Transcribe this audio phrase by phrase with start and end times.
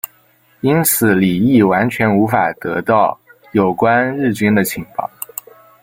[0.61, 3.19] 因此李镒完全无法得到
[3.51, 5.07] 有关日军的情报。